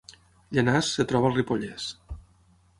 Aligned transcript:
Llanars 0.57 0.89
es 1.05 1.09
troba 1.13 1.31
al 1.31 1.37
Ripollès 1.37 1.93